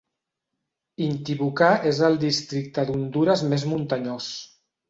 Intibucá 1.07 1.69
és 1.91 2.01
el 2.09 2.19
districte 2.25 2.89
d'Hondures 2.89 3.47
més 3.55 3.71
muntanyós. 3.75 4.33